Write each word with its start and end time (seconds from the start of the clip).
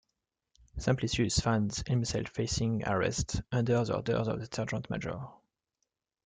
Simplicius 0.79 1.39
finds 1.39 1.83
himself 1.85 2.25
facing 2.29 2.83
arrest 2.87 3.39
under 3.51 3.85
the 3.85 3.95
orders 3.95 4.27
of 4.27 4.39
the 4.39 4.49
Sergeant-major. 4.51 5.27